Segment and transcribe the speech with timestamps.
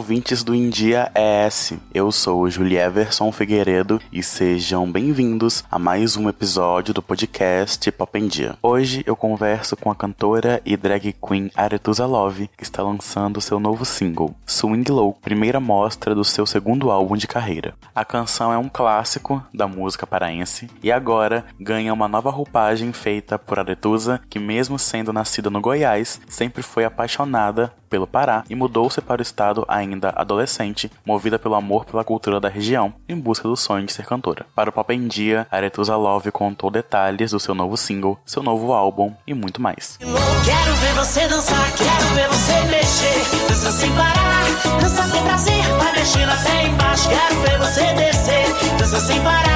[0.00, 1.74] ouvintes do India ES.
[1.92, 8.18] Eu sou o Julieverson Figueiredo e sejam bem-vindos a mais um episódio do podcast Pop
[8.18, 8.56] em Dia.
[8.62, 13.60] Hoje eu converso com a cantora e drag queen Aretusa Love, que está lançando seu
[13.60, 17.74] novo single, Swing Low, primeira mostra do seu segundo álbum de carreira.
[17.94, 23.38] A canção é um clássico da música paraense e agora ganha uma nova roupagem feita
[23.38, 29.00] por Aretusa, que mesmo sendo nascida no Goiás, sempre foi apaixonada pelo Pará e mudou-se
[29.02, 33.56] para o estado ainda adolescente, movida pelo amor pela cultura da região, em busca do
[33.56, 34.46] sonho de ser cantora.
[34.54, 38.72] Para o Pop em Dia, Aretusa Love contou detalhes do seu novo single, seu novo
[38.72, 39.98] álbum e muito mais.
[39.98, 44.30] Quero ver você dançar, quero ver você mexer, sem parar,
[45.12, 49.49] com prazer, vai mexendo até embaixo, quero ver você descer, sem parar,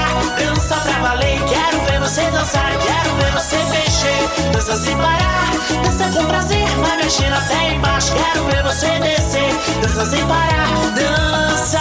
[1.05, 5.51] valer, quero ver você dançar, quero ver você mexer, dança sem parar,
[5.85, 9.51] dança com prazer, vai mexendo até embaixo, quero ver você descer,
[9.83, 11.79] dança sem parar, dança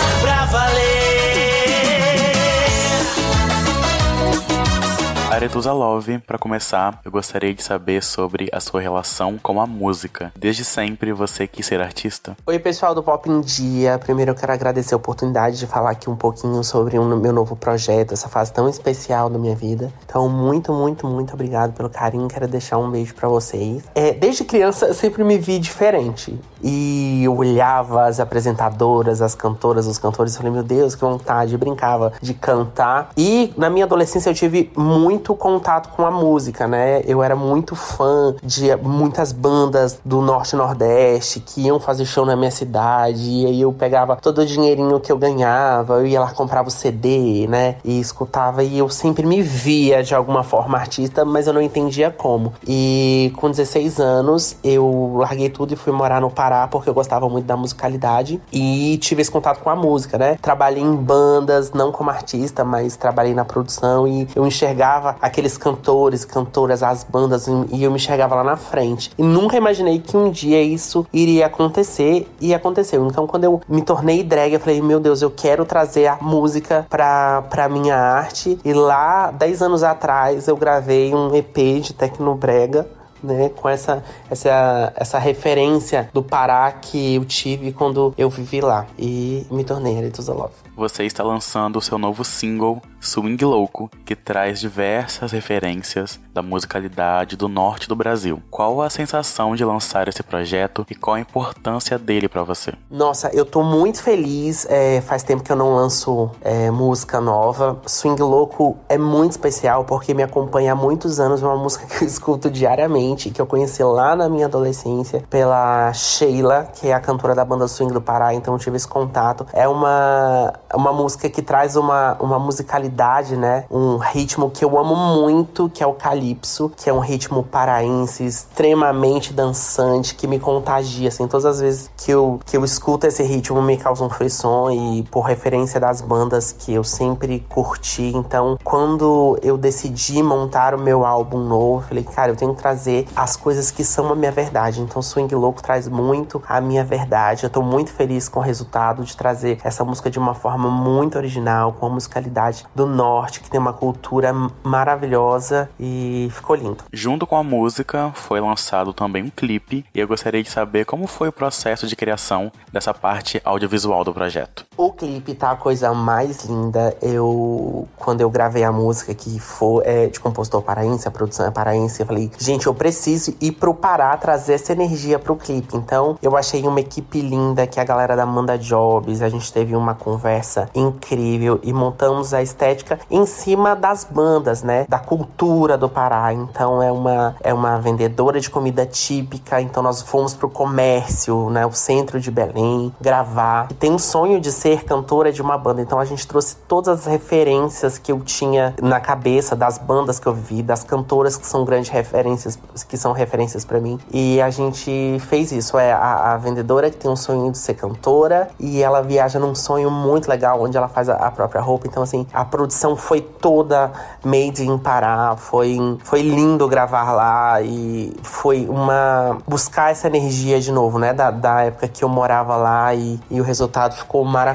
[5.33, 10.31] Aretusa Love, para começar, eu gostaria de saber sobre a sua relação com a música.
[10.37, 12.37] Desde sempre você quis ser artista?
[12.45, 13.97] Oi, pessoal do Pop em Dia.
[13.97, 17.55] Primeiro eu quero agradecer a oportunidade de falar aqui um pouquinho sobre o meu novo
[17.55, 19.91] projeto, essa fase tão especial da minha vida.
[20.05, 22.27] Então, muito, muito, muito obrigado pelo carinho.
[22.27, 23.81] Quero deixar um beijo para vocês.
[23.95, 26.39] É, desde criança eu sempre me vi diferente.
[26.61, 31.53] E eu olhava as apresentadoras, as cantoras, os cantores e falei, meu Deus, que vontade.
[31.53, 33.09] Eu brincava de cantar.
[33.17, 37.01] E na minha adolescência eu tive muito contato com a música, né?
[37.05, 42.25] Eu era muito fã de muitas bandas do Norte e Nordeste que iam fazer show
[42.25, 43.21] na minha cidade.
[43.21, 46.71] E aí eu pegava todo o dinheirinho que eu ganhava, eu ia lá comprava o
[46.71, 47.75] CD, né?
[47.83, 48.63] E escutava.
[48.63, 52.53] E eu sempre me via de alguma forma artista, mas eu não entendia como.
[52.67, 57.29] E com 16 anos eu larguei tudo e fui morar no Pará porque eu gostava
[57.29, 60.37] muito da musicalidade e tive esse contato com a música, né?
[60.41, 66.25] Trabalhei em bandas, não como artista, mas trabalhei na produção e eu enxergava aqueles cantores,
[66.25, 69.11] cantoras, as bandas e eu me enxergava lá na frente.
[69.17, 73.05] E nunca imaginei que um dia isso iria acontecer e aconteceu.
[73.07, 76.85] Então quando eu me tornei drag, eu falei, meu Deus, eu quero trazer a música
[76.89, 78.57] pra, pra minha arte.
[78.63, 82.87] E lá, 10 anos atrás, eu gravei um EP de Tecnobrega
[83.23, 88.85] né, com essa, essa, essa referência do Pará que eu tive quando eu vivi lá
[88.99, 90.53] e me tornei Arituza Love.
[90.75, 97.37] Você está lançando o seu novo single, Swing Louco, que traz diversas referências da musicalidade
[97.37, 98.41] do norte do Brasil.
[98.49, 102.73] Qual a sensação de lançar esse projeto e qual a importância dele para você?
[102.89, 104.65] Nossa, eu tô muito feliz.
[104.67, 107.79] É, faz tempo que eu não lanço é, música nova.
[107.85, 111.43] Swing Louco é muito especial porque me acompanha há muitos anos.
[111.43, 115.93] É uma música que eu escuto diariamente, que eu conheci lá na minha adolescência pela
[115.93, 118.33] Sheila, que é a cantora da banda Swing do Pará.
[118.33, 119.45] Então eu tive esse contato.
[119.53, 123.65] É uma uma música que traz uma, uma musicalidade, né?
[123.69, 128.25] Um ritmo que eu amo muito, que é o calypso, que é um ritmo paraense
[128.25, 133.23] extremamente dançante, que me contagia, assim, todas as vezes que eu, que eu escuto esse
[133.23, 138.11] ritmo me causa um frisson e por referência das bandas que eu sempre curti.
[138.15, 142.61] Então, quando eu decidi montar o meu álbum novo, eu falei, cara, eu tenho que
[142.61, 144.81] trazer as coisas que são a minha verdade.
[144.81, 147.43] Então, Swing Louco traz muito a minha verdade.
[147.43, 151.17] Eu tô muito feliz com o resultado de trazer essa música de uma forma muito
[151.17, 156.83] original, com a musicalidade do norte, que tem uma cultura maravilhosa e ficou lindo.
[156.91, 161.07] Junto com a música, foi lançado também um clipe e eu gostaria de saber como
[161.07, 164.65] foi o processo de criação dessa parte audiovisual do projeto.
[164.75, 166.97] O clipe tá a coisa mais linda.
[166.99, 171.51] Eu, quando eu gravei a música que foi é, de compositor paraense, a produção é
[171.51, 175.77] paraense, eu falei, gente, eu preciso ir pro Pará trazer essa energia pro clipe.
[175.77, 179.53] Então, eu achei uma equipe linda, que é a galera da Manda Jobs, a gente
[179.53, 184.85] teve uma conversa incrível e montamos a estética em cima das bandas, né?
[184.89, 186.33] Da cultura do Pará.
[186.33, 189.61] Então, é uma, é uma vendedora de comida típica.
[189.61, 191.63] Então, nós fomos pro comércio, né?
[191.63, 193.67] O centro de Belém, gravar.
[193.69, 195.81] E tem um sonho de ser cantora de uma banda.
[195.81, 200.27] Então, a gente trouxe todas as referências que eu tinha na cabeça das bandas que
[200.27, 203.99] eu vi, das cantoras que são grandes referências, que são referências para mim.
[204.11, 205.77] E a gente fez isso.
[205.77, 209.55] É a, a vendedora que tem um sonho de ser cantora e ela viaja num
[209.55, 211.87] sonho muito legal legal, onde ela faz a, a própria roupa.
[211.87, 213.91] Então, assim, a produção foi toda
[214.23, 215.35] made in Pará.
[215.37, 219.37] Foi, foi lindo gravar lá e foi uma.
[219.47, 221.13] buscar essa energia de novo, né?
[221.13, 224.52] Da, da época que eu morava lá e, e o resultado ficou maravilhoso.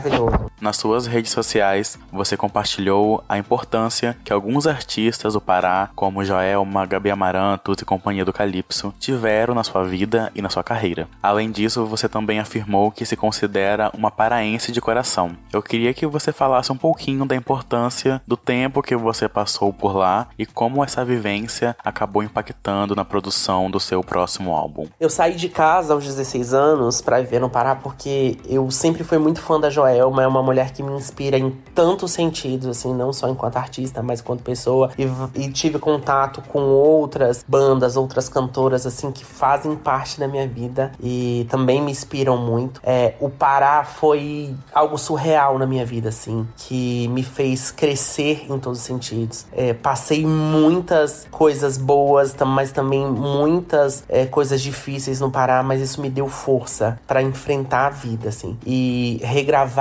[0.60, 6.84] Nas suas redes sociais, você compartilhou a importância que alguns artistas do Pará, como Joelma,
[6.84, 11.08] Gabi Amarantos e Companhia do Calypso, tiveram na sua vida e na sua carreira.
[11.22, 15.36] Além disso, você também afirmou que se considera uma paraense de coração.
[15.52, 19.96] Eu queria que você falasse um pouquinho da importância do tempo que você passou por
[19.96, 24.86] lá e como essa vivência acabou impactando na produção do seu próximo álbum.
[24.98, 29.18] Eu saí de casa aos 16 anos para viver no Pará porque eu sempre fui
[29.18, 33.12] muito fã da Joelma, é uma mulher que me inspira em tantos sentidos, assim, não
[33.12, 34.90] só enquanto artista, mas enquanto pessoa.
[34.98, 40.46] E, e tive contato com outras bandas, outras cantoras, assim, que fazem parte da minha
[40.46, 42.80] vida e também me inspiram muito.
[42.82, 48.58] É, o Pará foi algo surreal na minha vida, assim, que me fez crescer em
[48.58, 49.46] todos os sentidos.
[49.52, 56.00] É, passei muitas coisas boas, mas também muitas é, coisas difíceis no Pará, mas isso
[56.00, 58.58] me deu força para enfrentar a vida, assim.
[58.66, 59.77] E regravar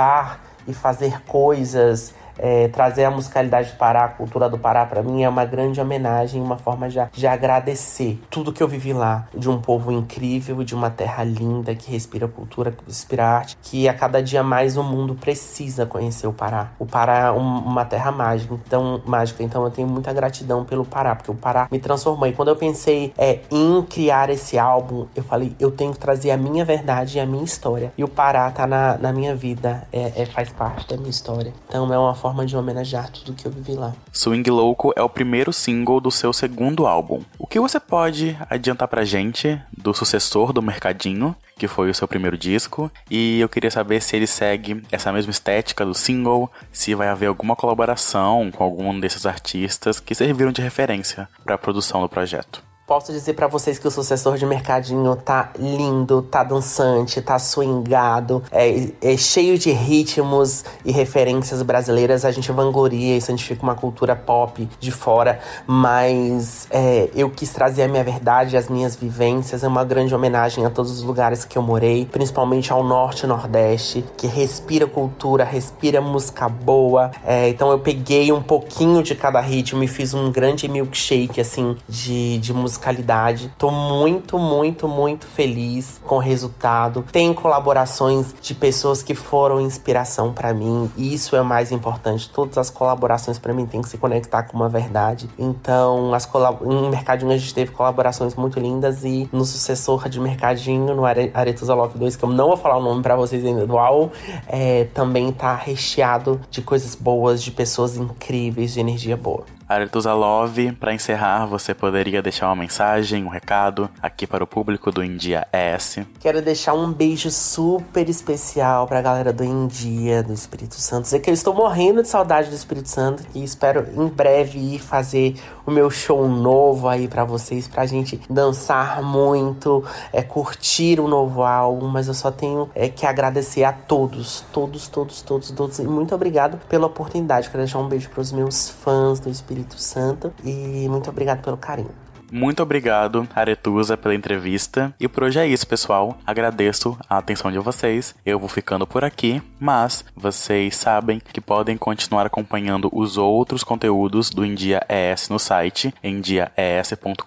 [0.66, 5.22] e fazer coisas é, trazer a musicalidade do Pará, a cultura do Pará, para mim
[5.22, 9.48] é uma grande homenagem, uma forma de, de agradecer tudo que eu vivi lá, de
[9.48, 13.94] um povo incrível, de uma terra linda que respira cultura, que respira arte, que a
[13.94, 16.70] cada dia mais o mundo precisa conhecer o Pará.
[16.78, 20.84] O Pará é um, uma terra mágica, então, mágica, então eu tenho muita gratidão pelo
[20.84, 22.26] Pará, porque o Pará me transformou.
[22.28, 26.30] E quando eu pensei é, em criar esse álbum, eu falei, eu tenho que trazer
[26.30, 27.92] a minha verdade e a minha história.
[27.96, 31.52] E o Pará tá na, na minha vida, é, é faz parte da minha história.
[31.68, 33.94] Então é uma forma forma de homenagear tudo que eu vivi lá.
[34.12, 37.22] Swing Louco é o primeiro single do seu segundo álbum.
[37.38, 42.06] O que você pode adiantar pra gente do sucessor do Mercadinho, que foi o seu
[42.06, 42.92] primeiro disco?
[43.10, 47.26] E eu queria saber se ele segue essa mesma estética do single, se vai haver
[47.26, 52.67] alguma colaboração com algum desses artistas que serviram de referência para a produção do projeto.
[52.88, 58.42] Posso dizer para vocês que o sucessor de Mercadinho tá lindo, tá dançante, tá swingado,
[58.50, 62.24] é, é, cheio de ritmos e referências brasileiras.
[62.24, 67.82] A gente vangloria e santifica uma cultura pop de fora, mas é, eu quis trazer
[67.82, 69.62] a minha verdade, as minhas vivências.
[69.62, 73.26] É uma grande homenagem a todos os lugares que eu morei, principalmente ao norte e
[73.26, 77.10] nordeste, que respira cultura, respira música boa.
[77.22, 81.76] É, então eu peguei um pouquinho de cada ritmo e fiz um grande milkshake, assim,
[81.86, 83.52] de, de música musicalidade.
[83.58, 87.04] Tô muito, muito, muito feliz com o resultado.
[87.10, 90.90] Tem colaborações de pessoas que foram inspiração para mim.
[90.96, 92.30] E isso é o mais importante.
[92.30, 95.28] Todas as colaborações para mim tem que se conectar com uma verdade.
[95.38, 96.28] Então, as
[96.64, 101.30] em Mercadinho a gente teve colaborações muito lindas e no sucessor de Mercadinho, no Are
[101.34, 104.10] Aretusa Love 2, que eu não vou falar o nome para vocês ainda do álbum,
[104.46, 109.57] é, também tá recheado de coisas boas, de pessoas incríveis, de energia boa.
[109.68, 114.90] Aretusa Love, para encerrar, você poderia deixar uma mensagem, um recado aqui para o público
[114.90, 115.98] do India ES?
[116.20, 121.02] Quero deixar um beijo super especial para a galera do India, do Espírito Santo.
[121.02, 124.78] Dizer que eu estou morrendo de saudade do Espírito Santo e espero em breve ir
[124.78, 125.34] fazer
[125.66, 131.08] o meu show novo aí para vocês, pra gente dançar muito, é, curtir o um
[131.08, 131.88] novo álbum.
[131.88, 135.78] Mas eu só tenho é, que agradecer a todos, todos, todos, todos, todos.
[135.78, 137.50] E muito obrigado pela oportunidade.
[137.50, 141.42] Quero deixar um beijo para os meus fãs do Espírito Espírito Santo e muito obrigado
[141.42, 141.90] pelo carinho.
[142.30, 144.94] Muito obrigado, Aretusa, pela entrevista.
[145.00, 146.18] E por hoje é isso, pessoal.
[146.26, 148.14] Agradeço a atenção de vocês.
[148.24, 154.28] Eu vou ficando por aqui, mas vocês sabem que podem continuar acompanhando os outros conteúdos
[154.28, 157.22] do Endia ES no site endiaes.com.br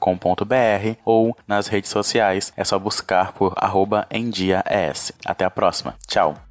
[1.04, 2.54] ou nas redes sociais.
[2.56, 4.07] É só buscar por arroba
[5.26, 5.95] Até a próxima.
[6.07, 6.50] Tchau!